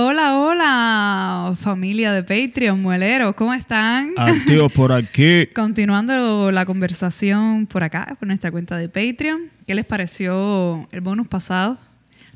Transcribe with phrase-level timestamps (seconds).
[0.00, 4.12] Hola, hola, familia de Patreon, mueleros, ¿cómo están?
[4.16, 5.48] Activos por aquí.
[5.52, 9.50] Continuando la conversación por acá, por nuestra cuenta de Patreon.
[9.66, 11.78] ¿Qué les pareció el bonus pasado?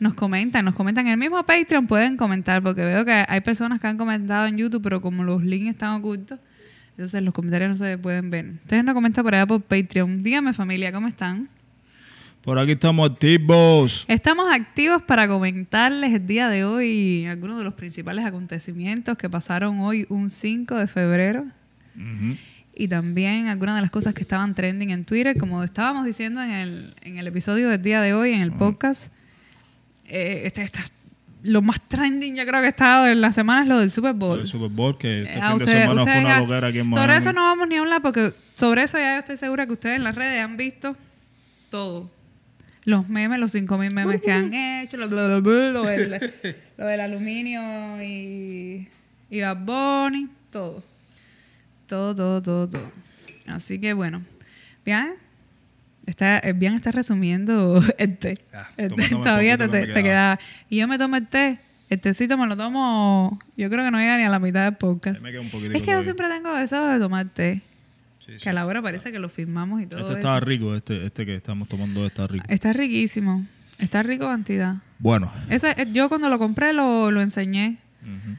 [0.00, 3.80] Nos comentan, nos comentan en el mismo Patreon, pueden comentar, porque veo que hay personas
[3.80, 6.40] que han comentado en YouTube, pero como los links están ocultos,
[6.90, 8.54] entonces los comentarios no se pueden ver.
[8.64, 10.24] Ustedes nos comentan por allá por Patreon.
[10.24, 11.48] Dígame, familia, ¿cómo están?
[12.42, 14.04] Por aquí estamos activos.
[14.08, 19.78] Estamos activos para comentarles el día de hoy algunos de los principales acontecimientos que pasaron
[19.80, 21.44] hoy, un 5 de febrero.
[21.94, 22.36] Ujú.
[22.74, 26.50] Y también algunas de las cosas que estaban trending en Twitter, como estábamos diciendo en
[26.50, 29.12] el, en el episodio del día de hoy, en el podcast.
[30.04, 30.82] eh, este, esta-
[31.44, 34.14] lo más trending yo creo que ha estado en la semana es lo del Super
[34.14, 34.40] Bowl.
[34.40, 36.84] El Super Bowl, que este Eh, fin de ustedes- semana fue una loquera aquí en
[36.90, 37.18] Sobre Miami.
[37.18, 39.96] eso no vamos ni a hablar porque sobre eso ya yo estoy segura que ustedes
[39.96, 40.96] en las redes han visto
[41.70, 42.10] todo.
[42.84, 45.40] Los memes, los 5.000 memes que han hecho, lo, lo
[45.84, 46.32] del,
[46.76, 48.88] lo del aluminio y,
[49.30, 50.82] y Bad Bunny, todo.
[51.86, 52.92] Todo, todo, todo, todo.
[53.46, 54.22] Así que bueno,
[54.84, 55.14] bien.
[56.06, 58.36] Está, eh, bien está resumiendo el té.
[58.52, 60.38] Ah, El té todavía te, te- queda.
[60.68, 61.58] Y yo me tomo el té.
[61.88, 63.38] El tecito me lo tomo.
[63.56, 65.16] Yo creo que no llega ni a la mitad del podcast.
[65.18, 67.60] Ahí me queda un poquitico Es que yo siempre tengo deseo de tomar té.
[68.24, 68.38] Sí, sí.
[68.42, 70.18] Que a la hora parece que lo firmamos y todo Este eso.
[70.18, 72.44] está rico, este, este que estamos tomando está rico.
[72.48, 73.46] Está riquísimo.
[73.78, 74.76] Está rico cantidad.
[75.00, 75.32] Bueno.
[75.50, 77.78] Ese, eh, yo cuando lo compré lo, lo enseñé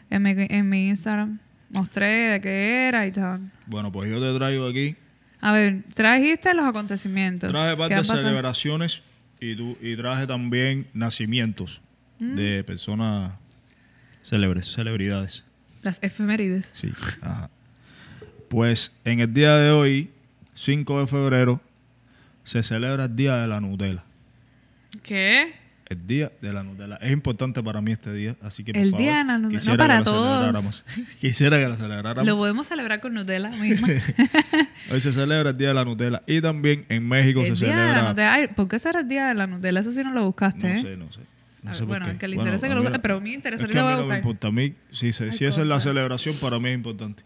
[0.09, 1.39] en mi, en mi Instagram.
[1.76, 3.52] Mostré de qué era y tal.
[3.66, 4.95] Bueno, pues yo te traigo aquí.
[5.42, 7.52] A ver, trajiste los acontecimientos.
[7.52, 9.02] Traje ¿Qué parte de celebraciones
[9.42, 11.81] y, tu- y traje también nacimientos
[12.20, 12.36] Mm.
[12.36, 13.34] de personas
[14.23, 15.44] célebres, celebridades.
[15.81, 16.70] Las efemérides.
[16.72, 16.89] Sí.
[17.22, 17.50] Ajá.
[18.54, 20.12] Pues en el día de hoy,
[20.54, 21.59] 5 de febrero,
[22.44, 24.04] se celebra el Día de la Nutella.
[25.02, 25.54] ¿Qué?
[25.90, 26.98] El Día de la Nutella.
[26.98, 29.72] Es importante para mí este día, así que por El favor, Día de la Nutella.
[29.72, 30.86] No para todos.
[31.20, 32.28] quisiera que lo celebráramos.
[32.28, 33.88] Lo podemos celebrar con Nutella misma.
[34.92, 37.73] Hoy se celebra el Día de la Nutella y también en México el se día
[37.76, 38.10] de la celebra.
[38.10, 38.33] Nutella.
[38.36, 39.80] Ay, ¿Por qué será el día de la Nutella?
[39.80, 40.77] Eso sí no lo buscaste, No ¿eh?
[40.77, 41.22] sé, no sé.
[41.64, 43.66] No sé bueno, que le Bueno, interese que lo busque, pero a mí me interesa,
[43.66, 44.50] Es que a lo mí no me importa.
[44.50, 47.23] A mí, si, se- Ay, si esa es la celebración, para mí es importante.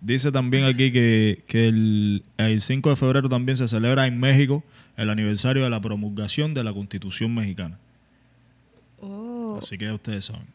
[0.00, 4.62] Dice también aquí que, que el, el 5 de febrero también se celebra en México
[4.96, 7.78] el aniversario de la promulgación de la Constitución mexicana.
[9.00, 9.58] Oh.
[9.60, 10.46] Así que ya ustedes saben.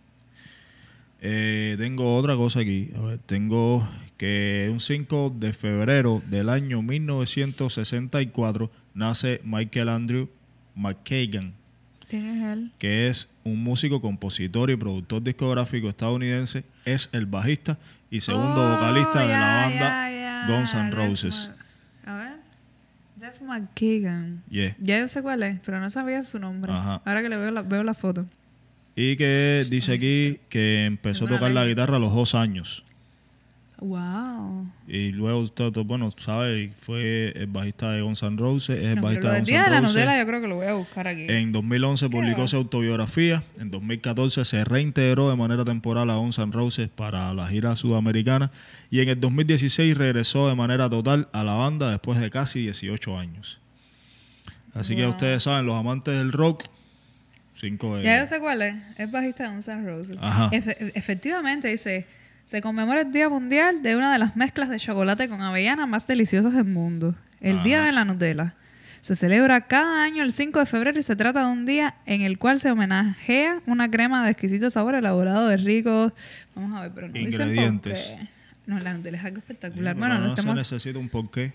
[1.22, 2.90] Eh, tengo otra cosa aquí.
[2.98, 3.88] A ver, tengo
[4.18, 10.30] que un 5 de febrero del año 1964 nace Michael Andrew
[10.76, 11.54] McKagan,
[12.10, 12.72] ¿Quién es él?
[12.78, 16.66] que es un músico, compositor y productor discográfico estadounidense.
[16.84, 17.78] Es el bajista
[18.16, 20.46] y segundo Oh, vocalista de la banda ya.
[20.48, 21.52] Guns N' Roses.
[22.06, 22.34] Ma- A ver.
[23.76, 24.46] Jeff.
[24.50, 24.76] Yeah.
[24.80, 26.72] Ya yo sé cuál es, pero no sabía su nombre.
[26.72, 27.02] Ajá.
[27.06, 28.26] Ahora que le veo la, veo la foto.
[28.96, 32.84] Y que dice aquí que empezó a tocar la guitarra a los dos años.
[33.80, 34.68] Wow.
[34.88, 39.02] Y luego, todo, bueno, sabe, fue el bajista de Guns N' Roses, es el No,
[39.02, 40.06] bajista de Guns N' la Roses.
[40.20, 41.26] Yo creo que lo voy a buscar aquí.
[41.28, 43.44] En 2011 publicó su autobiografía.
[43.60, 48.52] En 2014 se reintegró de manera temporal a Guns N' Roses para la gira sudamericana.
[48.90, 53.18] Y en el 2016 regresó de manera total a la banda después de casi 18
[53.18, 53.60] años.
[54.74, 56.64] Así que ustedes saben, los amantes del rock,
[57.56, 58.04] 5 de...
[58.04, 58.76] Ya yo sé cuál es.
[58.98, 60.20] Es bajista de Guns N' Roses.
[60.22, 60.50] Ajá.
[60.52, 62.06] Efe- efectivamente, dice...
[62.46, 66.08] Se conmemora el Día Mundial de una de las mezclas de chocolate con avellana más
[66.08, 67.16] deliciosas del mundo.
[67.40, 68.56] El Día de la Nutella.
[69.02, 72.22] Se celebra cada año el 5 de febrero y se trata de un día en
[72.22, 76.14] el cual se homenajea una crema de exquisito sabor elaborado de ricos...
[76.56, 78.14] Vamos a ver, pero no dice el Ingredientes.
[78.18, 78.30] qué.
[78.66, 79.96] No, la Nutella es algo espectacular.
[79.96, 80.56] Bueno, no no se estamos...
[80.56, 81.52] necesita un porqué.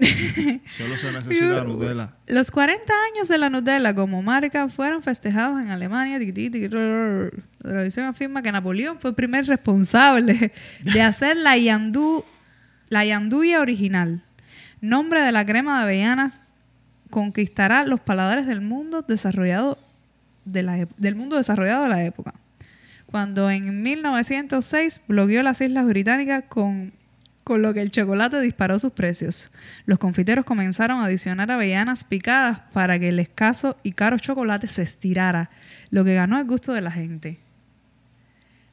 [0.66, 2.14] Solo se necesita Nutella.
[2.26, 6.18] Los 40 años de la Nutella como marca fueron festejados en Alemania.
[6.18, 7.30] La
[7.70, 12.24] tradición afirma que Napoleón fue el primer responsable de hacer la yandú,
[12.88, 14.22] la yanduya original.
[14.80, 16.40] Nombre de la crema de avellanas
[17.10, 19.78] conquistará los paladares del mundo desarrollado
[20.46, 22.34] de la del mundo desarrollado de la época.
[23.06, 26.92] Cuando en 1906 bloqueó las Islas Británicas con
[27.44, 29.50] con lo que el chocolate disparó sus precios.
[29.86, 34.82] Los confiteros comenzaron a adicionar avellanas picadas para que el escaso y caro chocolate se
[34.82, 35.50] estirara,
[35.90, 37.38] lo que ganó el gusto de la gente.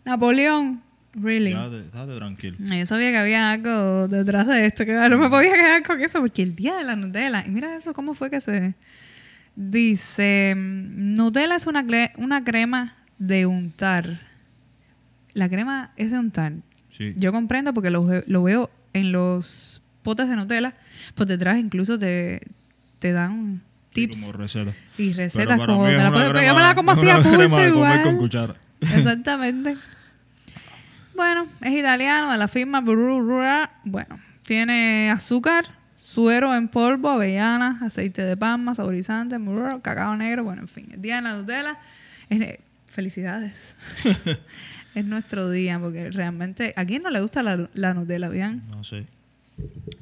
[0.05, 0.81] Napoleón,
[1.13, 1.53] really.
[1.53, 2.57] Date tranquilo.
[2.59, 6.19] Yo sabía que había algo detrás de esto, que no me podía quedar con eso,
[6.19, 8.73] porque el día de la Nutella, y mira eso, cómo fue que se...
[9.55, 14.19] Dice, Nutella es una, cle- una crema de untar.
[15.33, 16.53] La crema es de untar.
[16.97, 17.13] Sí.
[17.17, 20.73] Yo comprendo porque lo, lo veo en los potes de Nutella,
[21.15, 22.41] pues detrás incluso te,
[22.99, 23.61] te dan
[23.93, 24.73] Sí, tips como receta.
[24.97, 27.49] y recetas como te la puedes- la como es así una a pulso crema de
[27.49, 28.01] comer igual.
[28.03, 28.55] con cuchara.
[28.81, 29.75] Exactamente.
[31.15, 32.81] bueno, es italiano de la firma.
[33.83, 35.65] Bueno, tiene azúcar,
[35.95, 39.37] suero en polvo, avellanas, aceite de palma, saborizante,
[39.81, 40.43] cacao negro.
[40.43, 41.77] Bueno, en fin, el día de la Nutella.
[42.29, 43.75] es- felicidades.
[44.99, 46.73] es nuestro día, porque realmente.
[46.75, 48.63] ¿A quién no le gusta la, la Nutella, bien?
[48.75, 49.05] No sé.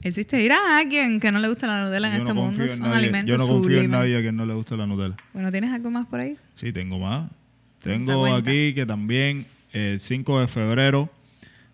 [0.01, 2.57] Existe, irá a alguien que no le gusta la Nutella en Yo este no mundo.
[2.57, 2.97] confío en Son nadie.
[3.03, 3.89] alimentos Yo no confío en sublimes.
[3.99, 5.15] nadie a quien no le guste la Nutella.
[5.33, 6.35] Bueno, ¿tienes algo más por ahí?
[6.53, 7.29] Sí, tengo más.
[7.81, 8.37] Tengo cuenta.
[8.51, 11.09] aquí que también el 5 de febrero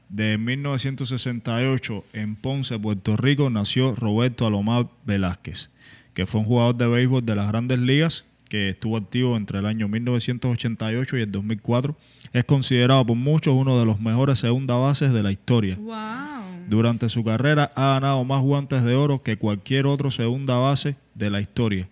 [0.09, 5.69] de 1968 en Ponce, Puerto Rico, nació Roberto Alomar Velázquez,
[6.13, 9.65] que fue un jugador de béisbol de las grandes ligas que estuvo activo entre el
[9.65, 11.95] año 1988 y el 2004.
[12.33, 15.75] Es considerado por muchos uno de los mejores segunda bases de la historia.
[15.75, 16.67] ¡Wow!
[16.69, 21.29] Durante su carrera ha ganado más guantes de oro que cualquier otro segunda base de
[21.29, 21.89] la historia.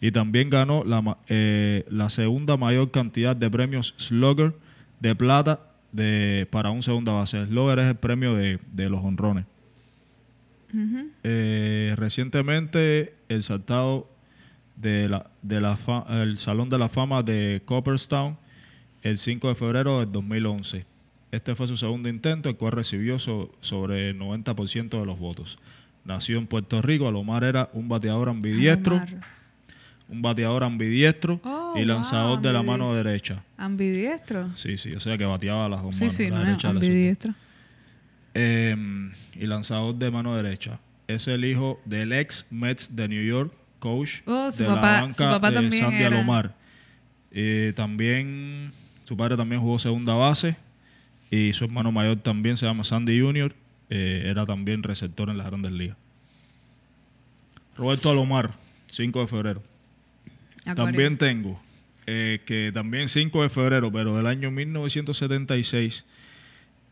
[0.00, 4.54] Y también ganó la, eh, la segunda mayor cantidad de premios Slugger
[5.00, 5.60] de plata
[5.90, 7.44] de, para un segunda base.
[7.46, 9.46] Slugger es el premio de, de los honrones.
[11.22, 14.08] Eh, recientemente el saltado
[14.76, 18.36] de la, de la fa- el Salón de la Fama de Copperstown
[19.04, 20.84] el 5 de febrero del 2011.
[21.30, 25.58] Este fue su segundo intento, el cual recibió so- sobre el 90% de los votos.
[26.04, 29.20] Nació en Puerto Rico, Alomar era un bateador ambidiestro, Alomar.
[30.08, 33.42] un bateador ambidiestro Oh, y lanzador wow, de la mano derecha.
[33.56, 34.50] Ambidiestro.
[34.56, 36.14] Sí, sí, o sea que bateaba a las dos Sí, manos.
[36.16, 37.34] sí, la no, derecha ambidiestro.
[38.34, 38.76] Eh,
[39.34, 40.78] y lanzador de mano derecha.
[41.08, 45.00] Es el hijo del ex Mets de New York, coach Oh, su de papá- la
[45.38, 46.06] banca de Sandy era.
[46.16, 46.54] Alomar.
[47.32, 48.72] Eh, también
[49.04, 50.56] su padre también jugó segunda base
[51.30, 53.54] y su hermano mayor también se llama Sandy Jr.
[53.90, 55.96] eh, era también receptor en las Grandes Ligas.
[57.76, 58.52] Roberto Alomar,
[58.88, 59.62] 5 de febrero.
[60.60, 60.84] Acuario.
[60.84, 61.60] También tengo
[62.06, 66.04] eh, que también 5 de febrero, pero del año 1976,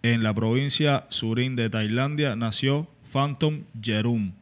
[0.02, 4.32] en la provincia Surin de Tailandia, nació Phantom Jerum,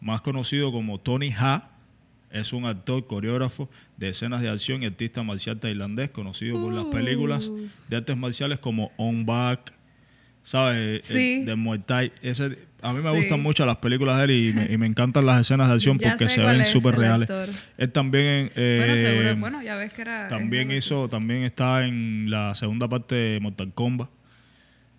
[0.00, 1.70] más conocido como Tony Ha.
[2.30, 6.84] Es un actor, coreógrafo de escenas de acción y artista marcial tailandés, conocido por las
[6.86, 7.68] películas Uh.
[7.88, 9.72] de artes marciales como On Back,
[10.42, 11.04] ¿sabes?
[11.06, 11.38] Sí.
[11.40, 12.12] El de Muay Thai.
[12.22, 13.16] Ese, a mí me Sí.
[13.16, 15.98] gustan mucho las películas de él y me, y me encantan las escenas de acción
[15.98, 17.30] porque se ven súper reales.
[17.30, 17.48] actor.
[17.78, 19.36] Él también, eh, bueno, seguro.
[19.36, 20.28] Bueno, ya ves que era.
[20.28, 24.10] también hizo, también está en la segunda parte de Mortal Kombat.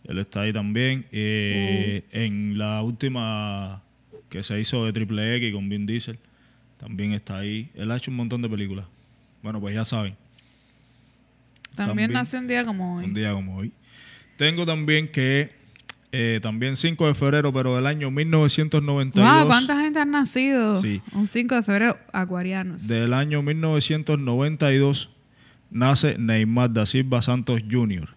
[0.08, 1.06] Él está ahí también.
[1.12, 2.18] Eh, Uh.
[2.18, 3.84] En la última
[4.30, 6.18] que se hizo de Triple X con Vin Diesel,
[6.80, 7.70] también está ahí.
[7.76, 8.86] Él ha hecho un montón de películas.
[9.44, 10.16] Bueno, pues ya saben,
[11.76, 13.06] También, también- nació un día como hoy.
[13.06, 13.72] un día como hoy.
[14.38, 15.50] Tengo también que,
[16.12, 19.32] eh, también 5 de febrero, pero del año 1992.
[19.40, 20.76] Wow, ¿cuánta gente ha nacido?
[20.78, 21.02] Sí.
[21.14, 22.88] Un 5 de febrero, acuarianos.
[22.88, 25.10] Del año 1992
[25.72, 28.10] nace Neymar da Silva Santos Jr.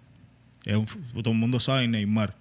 [0.65, 0.87] Es un
[1.23, 2.35] todo el mundo sabe Neymar.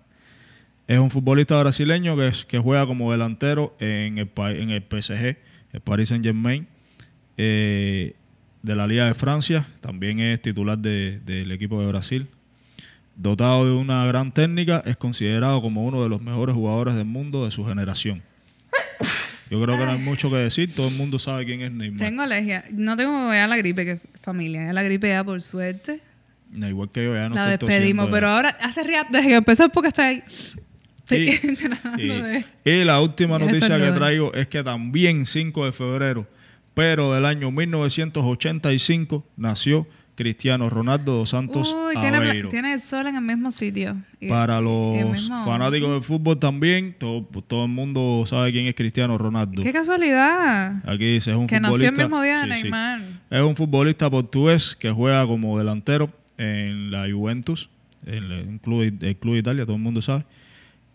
[0.88, 5.38] Es un futbolista brasileño que, es- que juega como delantero en el, en el PSG,
[5.74, 6.68] el Paris Saint Germain,
[7.38, 8.14] eh,
[8.62, 9.66] de la Liga de Francia.
[9.82, 12.28] También es titular de- del equipo de Brasil.
[13.16, 17.46] Dotado de una gran técnica, es considerado como uno de los mejores jugadores del mundo
[17.46, 18.22] de su generación.
[19.50, 22.00] Yo creo que no hay mucho que decir, todo el mundo sabe quién es Neymar.
[22.00, 22.64] Tengo alergia.
[22.72, 24.66] No tengo ya la gripe, que familia.
[24.68, 26.00] Ya la gripe ya por suerte.
[26.54, 28.08] No, igual que yo, ya no la estoy despedimos.
[28.10, 30.24] Pero ahora, hace rato, desde que empezó porque estoy ahí.
[31.12, 35.72] Estoy Y- tratando de- y la última noticia que traigo es que también 5 de
[35.72, 36.28] febrero,
[36.74, 43.16] pero del año 1985, nació Cristiano Ronaldo dos Santos Uy, tiene, tiene el sol en
[43.16, 43.96] el mismo sitio.
[44.20, 48.76] Y- Para los mismo- fanáticos del fútbol también, todo, todo el mundo sabe quién es
[48.76, 49.64] Cristiano Ronaldo.
[49.64, 50.76] Qué casualidad.
[50.88, 52.02] Aquí dice, es un Que nació futbolista.
[52.04, 52.62] el mismo día de sí, sí.
[52.64, 53.02] Neymar.
[53.32, 57.70] Es un futbolista portugués que juega como delantero en la Juventus,
[58.06, 60.26] en el club, el club de Italia, todo el mundo sabe,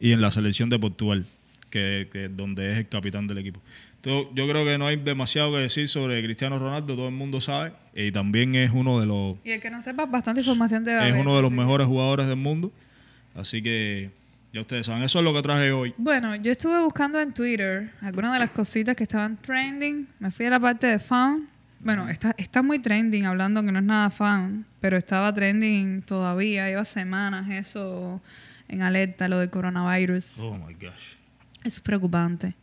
[0.00, 1.26] y en la selección de Portugal,
[1.70, 3.60] que, que donde es el capitán del equipo.
[3.96, 7.40] Entonces, yo creo que no hay demasiado que decir sobre Cristiano Ronaldo, todo el mundo
[7.40, 11.08] sabe, y también es uno de los Y el que no sepa, bastante información a
[11.08, 12.72] es uno de los mejores jugadores del mundo,
[13.34, 14.10] así que
[14.56, 15.92] ya ustedes saben, eso es lo que traje hoy.
[15.98, 20.08] Bueno, yo estuve buscando en Twitter algunas de las cositas que estaban trending.
[20.18, 21.46] Me fui a la parte de fan.
[21.80, 26.68] Bueno, está, está muy trending hablando que no es nada fan, pero estaba trending todavía.
[26.68, 28.22] Lleva semanas eso
[28.68, 30.38] en alerta, lo del coronavirus.
[30.38, 31.16] Oh my gosh.
[31.64, 32.54] Es preocupante.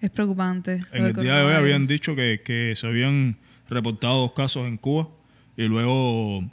[0.00, 0.84] Es preocupante.
[0.92, 3.36] En el día de hoy habían dicho que, que se habían
[3.68, 5.08] reportado dos casos en Cuba
[5.56, 6.44] y luego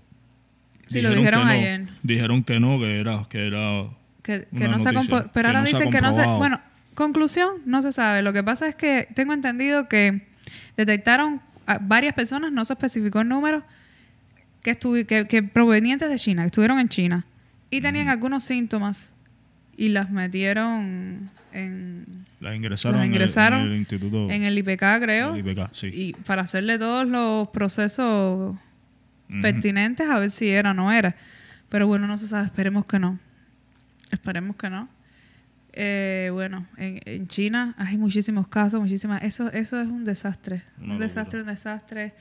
[0.89, 1.87] Sí, lo dijeron que no, ayer.
[2.03, 3.89] Dijeron que no, que era que era
[4.23, 6.59] que, que no se ha noticia, pero ahora no se dicen que no se bueno
[6.95, 10.27] conclusión no se sabe lo que pasa es que tengo entendido que
[10.75, 13.63] detectaron a varias personas no se especificó el número
[14.63, 17.25] que, que, que provenientes de China, que estuvieron en China
[17.69, 19.11] y tenían algunos síntomas
[19.77, 22.05] y las metieron en,
[22.39, 24.29] Las ingresaron, Las en el- en, el, instituto.
[24.29, 25.87] en el IPK, creo, el IPK, sí.
[25.93, 28.55] y para hacerle todos los procesos
[29.41, 31.15] pertinentes a ver si era o no era.
[31.69, 33.19] Pero bueno, no se sabe, esperemos que no.
[34.11, 34.89] Esperemos que no.
[35.73, 39.21] Eh, bueno, en, en China hay muchísimos casos, muchísimas.
[39.23, 40.63] Eso, eso es un desastre.
[40.81, 42.13] Una un desastre, un desastre.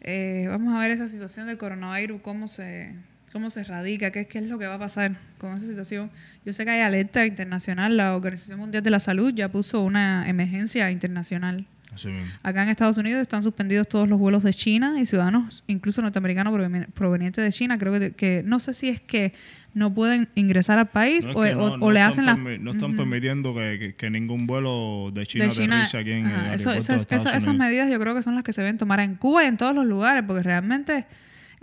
[0.00, 2.92] Eh, vamos a ver esa situación del coronavirus, cómo se,
[3.34, 6.08] cómo se radica, qué, qué es lo que va a pasar con esa situación.
[6.46, 10.28] Yo sé que hay alerta internacional, la Organización Mundial de la Salud ya puso una
[10.28, 11.66] emergencia internacional.
[11.92, 12.08] Así.
[12.44, 16.52] Acá en Estados Unidos están suspendidos todos los vuelos de China y ciudadanos, incluso norteamericanos
[16.54, 17.76] proven- provenientes de China.
[17.76, 19.32] Creo que, que no sé si es que
[19.74, 22.38] no pueden ingresar al país No es o, no- o no le hacen las...
[22.38, 22.96] No están Ujú.
[22.98, 25.76] permitiendo que, que- que ningún vuelo de China, de China.
[25.84, 28.36] aterrice aquí en Ajá, el eso- eso- de eso- esas medidas yo creo que son
[28.36, 31.04] las que se deben tomar en Cuba y en todos los lugares, porque realmente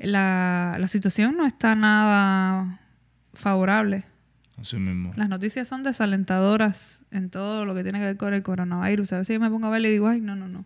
[0.03, 2.79] la, la situación no está nada
[3.34, 4.03] favorable.
[4.60, 5.12] Así mismo.
[5.15, 9.13] Las noticias son desalentadoras en todo lo que tiene que ver con el coronavirus.
[9.13, 10.65] A veces yo me pongo a ver y digo, ay, no, no, no.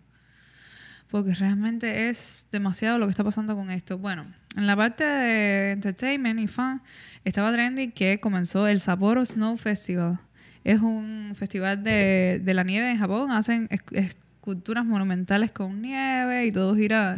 [1.09, 3.97] Porque realmente es demasiado lo que está pasando con esto.
[3.97, 4.25] Bueno,
[4.57, 6.81] en la parte de entertainment y fan,
[7.23, 10.19] estaba trendy que comenzó el Sapporo Snow Festival.
[10.63, 13.31] Es un festival de, de la nieve en Japón.
[13.31, 17.17] Hacen esc- esculturas monumentales con nieve y todo gira.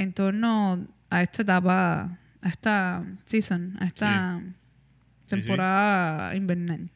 [0.00, 4.54] En torno a esta etapa, a esta season, a esta Sí, sí.
[5.26, 6.90] temporada invernal.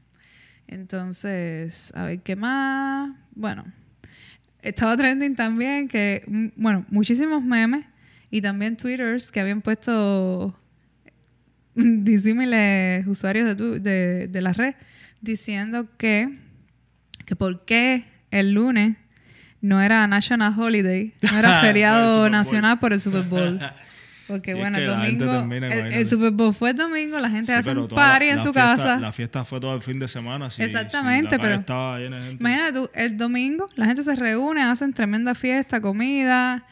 [0.66, 3.14] Entonces, a ver qué más.
[3.34, 3.64] Bueno,
[4.62, 7.84] estaba trending también que, mm, bueno, muchísimos memes
[8.30, 10.58] y también twitters que habían puesto
[11.74, 14.74] disímiles usuarios de, tu- de, de la red
[15.20, 16.38] diciendo que,
[17.26, 18.96] que por qué el lunes
[19.64, 23.58] no era National Holiday, no era feriado nacional por el Super Bowl.
[24.26, 26.06] Porque Sí, bueno, el domingo, termina, el.
[26.06, 28.52] Super Bowl fue el domingo, la gente Sí, hace un la- party en la su
[28.54, 28.96] fiesta- casa.
[28.98, 30.48] La fiesta fue todo el fin de semana.
[30.48, 32.42] sí, sí, Exactamente, calle pero- Estaba llena de gente.
[32.42, 36.64] Imagínate tú, el domingo la gente se reúne, hacen tremenda fiesta, comida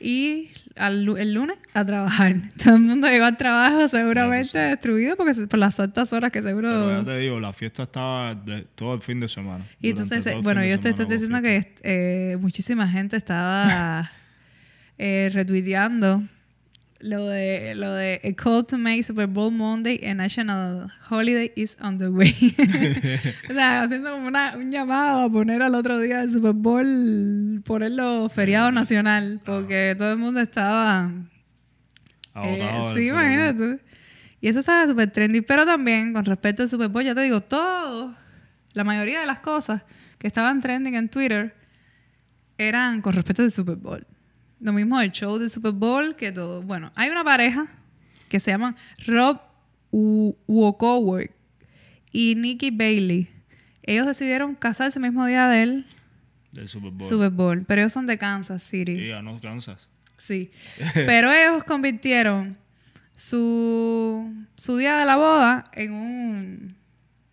[0.00, 2.36] y al el lunes a trabajar.
[2.62, 6.40] Todo el mundo llegó al trabajo seguramente tú destruido porque por las altas horas que
[6.42, 6.68] seguro...
[6.68, 9.64] Pero ya te digo, la fiesta estaba de- todo el fin de semana.
[9.80, 14.10] y entonces, bueno, yo te estoy diciendo que eh, muchísima gente estaba
[14.98, 16.22] eh, retuiteando
[17.00, 21.76] lo de, lo de a call to make Super Bowl Monday a national holiday is
[21.80, 22.34] on the way.
[23.50, 27.62] o sea, haciendo como una- un llamado a poner al otro día del Super Bowl,
[27.64, 31.10] ponerlo feriado nacional, porque todo el mundo estaba...
[32.44, 33.80] eh, sí, imagínate tú.
[34.40, 35.40] Y eso estaba súper trendy.
[35.40, 38.14] Pero también, con respecto al Super Bowl, ya te digo, todo,
[38.72, 39.82] la mayoría de las cosas
[40.18, 41.54] que estaban trending en Twitter
[42.56, 44.06] eran con respecto al Super Bowl.
[44.60, 46.62] Lo mismo el show del Super Bowl que todo.
[46.62, 47.66] Bueno, hay una pareja
[48.28, 49.40] que se llaman Rob
[49.90, 51.30] Wokower
[52.12, 53.28] y Nikki Bailey.
[53.82, 55.86] Ellos decidieron casarse el mismo día del
[56.52, 57.08] Del Super Bowl.
[57.08, 59.06] Super Bowl, pero ellos son de Kansas City.
[59.06, 59.88] Ya no cansas.
[60.16, 60.50] Sí.
[60.94, 62.56] Pero ellos convirtieron
[63.14, 66.76] su, su día de la boda en un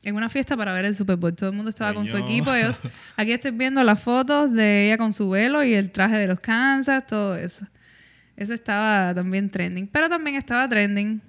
[0.05, 1.35] en una fiesta para ver el Super Bowl.
[1.35, 2.53] Todo el mundo estaba con su equipo.
[2.53, 2.81] Ellos,
[3.17, 6.39] aquí estoy viendo las fotos de ella con su velo y el traje de los
[6.39, 7.65] Kansas, todo eso.
[8.37, 9.87] Eso estaba también trending.
[9.87, 11.21] Pero también estaba trending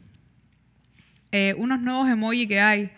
[1.33, 2.91] eh, unos nuevos emojis que hay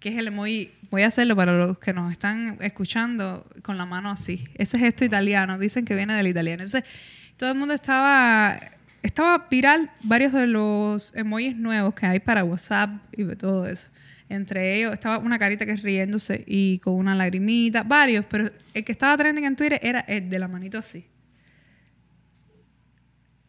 [0.00, 0.72] que es el emoji.
[0.90, 4.44] Voy a hacerlo para los que nos están escuchando con la mano así.
[4.54, 6.62] Ese gesto italiano, dicen que viene del italiano.
[6.62, 6.88] Entonces,
[7.36, 8.58] todo el mundo estaba
[9.02, 13.88] estaba viral varios de los emojis nuevos que hay para WhatsApp y todo eso.
[14.28, 18.84] Entre ellos estaba una carita que es riéndose y con una lagrimita, varios, pero el
[18.84, 21.06] que estaba trending en Twitter era el de la manito así.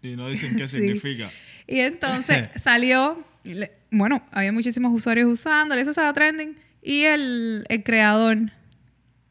[0.01, 0.77] Y no dicen qué Sí.
[0.77, 1.31] significa.
[1.67, 6.55] Y entonces salió, le- bueno, había muchísimos usuarios usándolo, eso estaba trending.
[6.81, 8.38] Y el, el creador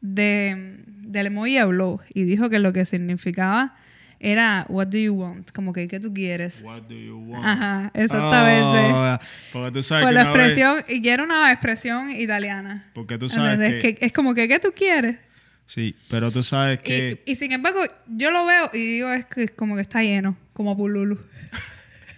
[0.01, 3.75] de, del emoji habló y dijo que lo que significaba
[4.19, 5.51] era What do you want?
[5.51, 6.61] Como que ¿qué tú quieres?
[6.63, 7.45] What do you want?
[7.45, 8.91] Ajá, exactamente.
[8.93, 9.19] Ah,
[9.53, 12.83] porque tú sabes Por que la vez- expresión, y era una expresión italiana.
[12.93, 13.81] porque tú sabes ¿Entendés?
[13.81, 15.17] que, Que es como que ¿qué tú quieres?
[15.65, 17.21] Sí, pero tú sabes que...
[17.25, 20.01] Y, y sin embargo, yo lo veo y digo, es que es como que está
[20.01, 21.19] lleno, como Pululu.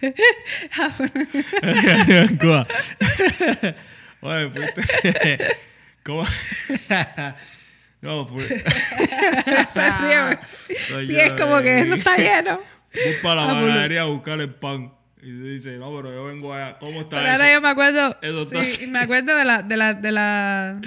[4.22, 4.48] Oye.
[6.04, 6.22] ¿Cómo?
[8.02, 8.46] No, fue...
[11.06, 11.80] Sí, es como que eh.
[11.80, 12.60] eso está lleno.
[12.92, 13.68] Voy para Ah, la Pululu.
[13.68, 14.92] panadería a buscar el pan.
[15.22, 16.78] Y dice, no, pero yo vengo allá.
[16.78, 17.42] ¿Cómo está Pero eso?
[17.42, 20.80] ahora yo me acuerdo, Eso está sí, me acuerdo de la, de la, de la,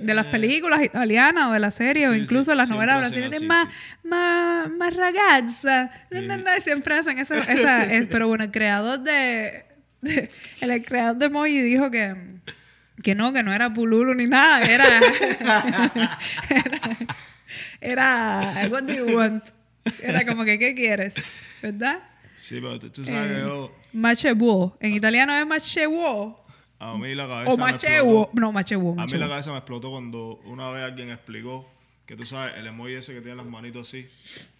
[0.00, 3.42] de las películas italianas o de la serie o Sí, incluso sí, las novelas brasileñas
[3.42, 3.68] más,
[4.02, 5.90] más, más ragazza.
[6.10, 9.64] No, no, no, siempre hacen esa, esa es- pero bueno, el creador de,
[10.00, 10.28] de-
[10.60, 12.16] el creador de Moji dijo que
[13.02, 15.00] que no, que no era Pululu ni nada, era
[17.80, 19.44] era, era what do you want?
[20.02, 21.14] Era como que ¿qué quieres?
[21.62, 22.00] ¿Verdad?
[22.36, 24.76] Sí, pero tú, tú sabes que yo, Machebuo.
[24.80, 26.44] En italiano es machebuo.
[26.78, 28.22] a mí la cabeza O me machebuo.
[28.24, 28.40] explotó.
[28.40, 29.00] No, machebuo.
[29.00, 31.68] A mí la cabeza me explotó cuando una vez alguien explicó
[32.06, 34.08] que tú sabes, el emoji ese que tiene las manitos así,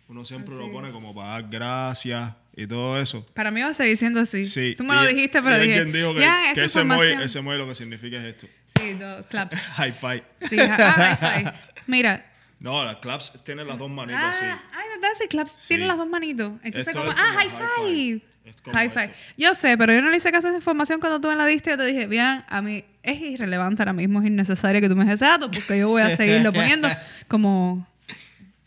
[0.08, 3.24] uno siempre lo pone como para dar gracias y todo eso.
[3.34, 4.42] Para mí va a seguir siendo así.
[4.42, 4.74] Sí.
[4.76, 5.84] Tú me lo dijiste, pero dije.
[5.84, 8.48] dijo que, ya, que ese, emoji lo que significa es esto.
[8.76, 9.56] Sí, no, claps.
[9.76, 10.24] High five.
[10.40, 11.52] Sí, ah, high five.
[11.86, 12.26] Mira.
[12.58, 14.44] No, las claps tienen las dos manitos Ah, así.
[14.72, 15.08] ay, ¿verdad?
[15.20, 15.68] Sí, claps Sí.
[15.68, 16.54] tiene las dos manitos.
[16.64, 18.22] Entonces, como, es ah, high high five.
[18.64, 18.72] five.
[18.74, 19.14] High five.
[19.36, 21.46] Yo sé, pero yo no le hice caso a esa información cuando tú me la
[21.46, 21.70] diste.
[21.70, 25.04] Yo te dije, bien, a mí es irrelevante ahora mismo, es innecesario que tú me
[25.04, 26.88] des ese dato porque yo voy a seguirlo poniendo
[27.28, 27.86] como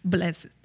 [0.01, 0.60] blessed.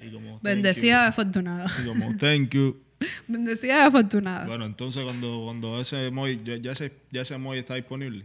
[0.00, 1.66] Y como, Bendecida y afortunada.
[1.82, 2.76] Y como, thank you.
[3.28, 4.46] Bendecida y afortunada.
[4.46, 8.24] Bueno, entonces cuando, cuando ese emoji, ya, ya ese, ya ese emoji está disponible.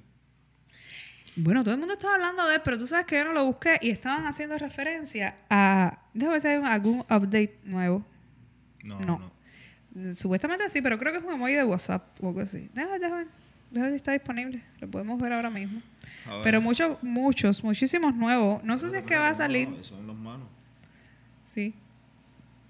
[1.36, 3.46] Bueno, todo el mundo estaba hablando de él, pero tú sabes que yo no lo
[3.46, 6.00] busqué y estaban haciendo referencia a.
[6.14, 8.06] Déjame ver si hay un- algún update nuevo.
[8.84, 9.32] No, No.
[9.96, 10.14] no.
[10.14, 12.70] Supuestamente sí, pero creo que es un emoji de WhatsApp o algo así.
[12.74, 13.26] Déjame, déjame,
[13.72, 14.62] déjame ver si está disponible.
[14.82, 15.82] Lo podemos ver ahora mismo.
[16.28, 16.40] Ver.
[16.44, 18.62] Pero muchos, muchos, muchísimos nuevos.
[18.64, 19.70] No sé si es que va a salir.
[19.70, 20.48] No, en las manos.
[21.54, 21.74] Sí.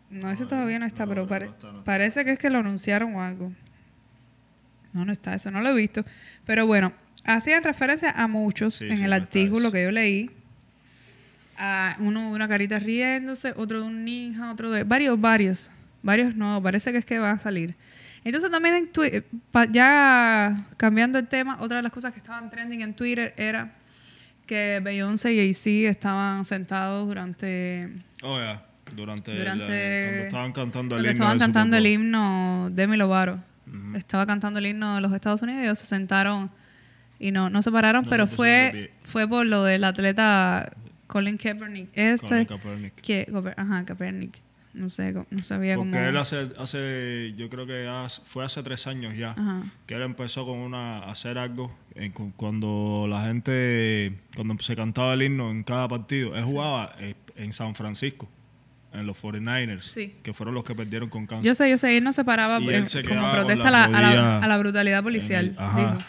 [0.09, 1.85] No, ese todavía no está, no, pero pare- no está, no está.
[1.85, 3.51] parece que es que lo anunciaron o algo.
[4.93, 6.03] No, no está, eso no lo he visto.
[6.45, 6.91] Pero bueno,
[7.23, 10.29] hacían referencia a muchos Sí, en sí, el artículo que yo leí.
[11.57, 14.83] A uno de una carita riéndose, otro de un ninja, otro de...
[14.83, 15.71] Varios, varios.
[16.01, 17.75] Varios no, parece que es que va a salir.
[18.23, 19.25] Entonces también en Twitter,
[19.71, 23.71] ya cambiando el tema, otra de las cosas que estaban trending en Twitter era
[24.47, 27.89] que Beyoncé y Jay-Z estaban sentados durante
[28.23, 28.63] Oh, ya.
[28.95, 33.39] Durante, Durante- la- cuando estaban cantando el himno estaban cantando el himno Demi Lovato.
[33.67, 33.95] Ujú.
[33.95, 36.49] Estaba cantando el himno de los Estados Unidos y ellos se sentaron
[37.19, 40.71] y no, no se pararon, No, pero no fue, fue por lo del atleta
[41.07, 41.89] Colin Kaepernick.
[41.93, 42.95] Este, Colin Kaepernick.
[42.95, 43.27] que,
[43.57, 44.39] ajá, Kaepernick.
[44.73, 46.01] No sé, no sabía Porque cómo.
[46.05, 49.63] él hace, hace, yo creo que hace- fue hace tres años ya, Ajá.
[49.85, 54.73] que él empezó con una, a hacer algo en cu- cuando la gente, cuando se
[54.77, 56.37] cantaba el himno en cada partido.
[56.37, 58.29] Él jugaba eh, en San Francisco,
[58.93, 60.15] en los 49ers, Sí.
[60.21, 61.45] que fueron los que perdieron con Kansas.
[61.45, 63.97] Yo sé, yo sé, él no se paraba eh, se como protesta a la la,
[63.97, 65.45] a, la, rodilla a la brutalidad policial.
[65.45, 65.77] el- ajá.
[65.79, 66.05] dijo.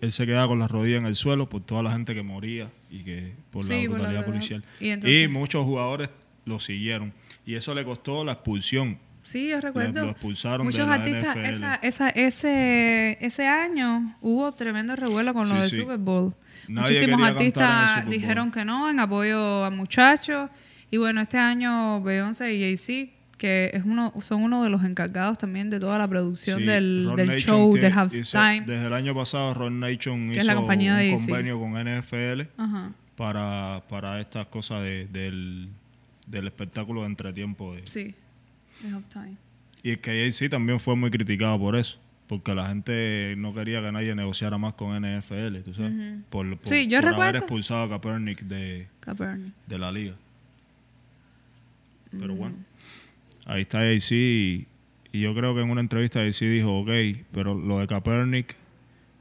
[0.00, 2.70] Él se quedaba con las rodillas en el suelo por toda la gente que moría
[2.88, 4.64] y que por Sí, la por la brutalidad policial.
[4.80, 6.08] Y entonces- y muchos jugadores
[6.44, 7.12] lo siguieron.
[7.44, 8.98] Y eso le costó la expulsión.
[9.22, 10.04] Sí, yo recuerdo.
[10.06, 11.50] lo expulsaron Muchos de la artistas, NFL.
[11.56, 15.76] esa, esa, ese, ese año hubo tremendo revuelo con lo Sí, del sí.
[15.80, 16.32] Super Bowl.
[16.68, 20.48] Nadie Muchísimos artistas dijeron que no, en apoyo a muchachos.
[20.90, 25.38] Y bueno, este año Beyoncé y Jay-Z, que es uno, son uno de los encargados
[25.38, 28.62] también de toda la producción Sí, del, del show, tiene- del halftime.
[28.66, 32.48] Desde el año pasado, Ron Nation hizo es la compañía de un convenio con NFL
[32.56, 32.92] Ajá.
[33.16, 35.68] para, para estas cosas de- del,
[36.26, 37.74] del espectáculo de entretiempo.
[37.76, 38.14] de- Sí,
[38.84, 39.36] el halftime.
[39.82, 41.98] Y es que Jay-Z también fue muy criticado por eso.
[42.26, 45.92] Porque la gente no quería que nadie negociara más con NFL, tú sabes.
[46.28, 49.54] por, por- Sí, yo por haber expulsado a Kaepernick de, Kaepernick.
[49.66, 50.14] de la liga.
[52.10, 52.56] Pero bueno,
[53.46, 54.66] ahí está Jay-Z y,
[55.12, 56.90] y yo creo que en una entrevista Jay-Z dijo, ok,
[57.32, 58.56] pero lo de Kaepernick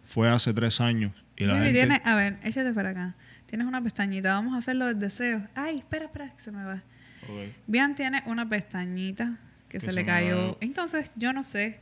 [0.03, 1.11] fue hace tres años.
[1.35, 1.79] Y la Jimmy, gente...
[1.79, 3.15] tiene- a ver, échate para acá.
[3.45, 5.41] Tienes una pestañita, vamos a hacerlo del deseo.
[5.55, 6.81] Ay, espera, espera, que se me va.
[7.23, 7.53] Ok.
[7.67, 9.37] Bian tiene una pestañita
[9.69, 10.51] que, Que se, se le cayó.
[10.51, 10.57] va.
[10.61, 11.79] Entonces, yo no sé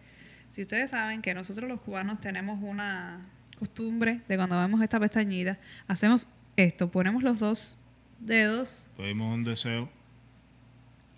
[0.49, 3.19] si ustedes saben que nosotros los cubanos tenemos una
[3.57, 7.77] costumbre de cuando vemos esta pestañita, hacemos esto, ponemos los dos
[8.19, 9.89] dedos Pedimos un deseo.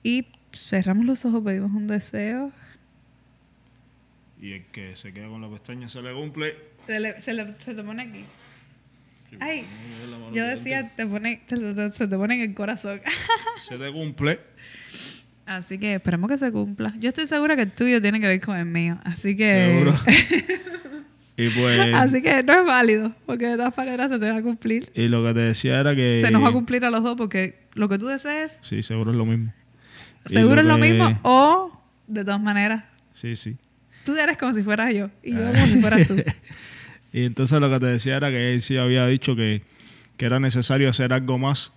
[0.07, 2.51] Y cerramos los ojos, pedimos un deseo.
[4.41, 6.55] Y el que se queda con la pestaña se le cumple.
[6.85, 8.23] Se, le- se, le- se te pone aquí.
[9.41, 9.65] Ay,
[10.33, 13.01] yo de decía, te pone, te- te- se te pone en el corazón.
[13.57, 14.39] Se le cumple.
[15.45, 16.93] Así que esperemos que se cumpla.
[16.99, 18.99] Yo estoy segura que el tuyo tiene que ver con el mío.
[19.03, 19.65] Así que.
[19.65, 19.95] Seguro.
[21.37, 21.93] y pues...
[21.95, 24.89] Así que no es válido, porque de todas maneras se te va a cumplir.
[24.93, 26.21] Y lo que te decía era que...
[26.23, 29.11] Se nos va a cumplir a los dos, porque lo que tú desees, Sí, seguro
[29.11, 29.53] es lo mismo.
[30.33, 31.71] Seguro es lo que- mismo, o
[32.07, 33.55] de todas maneras, Sí, sí.
[34.05, 35.51] tú eres como si fueras yo y yo Ah.
[35.53, 36.15] como si fueras tú.
[37.13, 39.63] Y entonces lo que te decía era que él sí había dicho que,
[40.17, 41.71] que era necesario hacer algo más,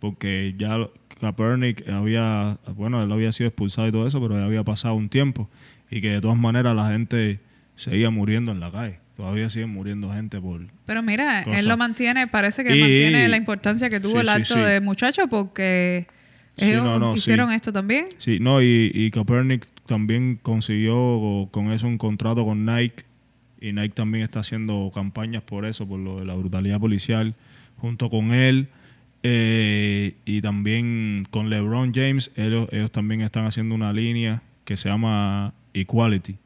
[0.00, 0.76] porque ya
[1.20, 5.08] Kaepernick había, bueno, él había sido expulsado y todo eso, pero ya había pasado un
[5.08, 5.48] tiempo
[5.90, 7.40] y que de todas maneras la gente
[7.74, 9.00] seguía muriendo en la calle.
[9.16, 10.60] Todavía siguen muriendo gente por...
[10.84, 14.26] Pero mira, él lo mantiene, parece que Y- mantiene la importancia que tuvo sí, el
[14.26, 14.60] sí, acto sí.
[14.60, 16.06] de muchacho porque
[16.56, 17.18] Sí, no, no, sí.
[17.18, 18.06] hicieron esto también.
[18.18, 23.04] Sí, no, y, y Kaepernick también consiguió con eso un contrato con Nike.
[23.60, 27.34] Y Nike también está haciendo campañas por eso, por lo de la brutalidad policial,
[27.78, 28.68] junto con él.
[29.22, 34.88] Eh, y también con LeBron James, ellos, ellos también están haciendo una línea que se
[34.88, 36.36] llama Equality,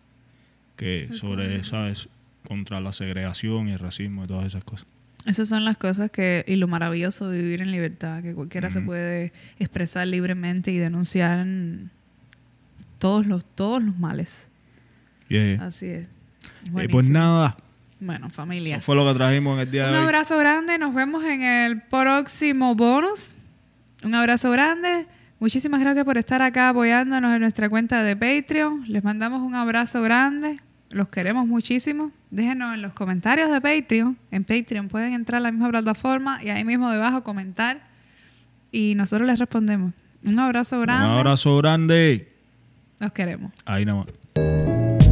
[0.76, 2.08] que sobre, ¿sabes?
[2.46, 4.86] Contra la segregación y el racismo y todas esas cosas.
[5.26, 8.80] Esas son las cosas que y lo maravilloso de vivir en libertad, que cualquiera se
[8.80, 11.90] puede expresar libremente y denunciar en
[12.98, 14.46] todos los todos los males.
[15.28, 15.62] Yeah.
[15.64, 16.04] Así es.
[16.04, 16.08] Eh,
[16.70, 16.92] Buenísimo.
[16.98, 17.56] pues nada,
[18.00, 18.76] Bueno, familia.
[18.76, 20.04] eso fue lo que trajimos en el día Un de hoy.
[20.04, 23.32] abrazo grande, nos vemos en el próximo bonus.
[24.02, 25.06] Un abrazo grande.
[25.38, 28.84] Muchísimas gracias por estar acá apoyándonos en nuestra cuenta de Patreon.
[28.88, 30.58] Les mandamos un abrazo grande.
[30.90, 32.10] Los queremos muchísimo.
[32.30, 34.16] Déjenos en los comentarios de Patreon.
[34.30, 37.80] En Patreon pueden entrar a la misma plataforma y ahí mismo debajo comentar.
[38.72, 39.92] Y nosotros les respondemos.
[40.26, 41.16] Un abrazo Un grande.
[41.18, 42.28] abrazo grande.
[42.98, 43.52] Los queremos.
[43.64, 45.09] Ahí nada más.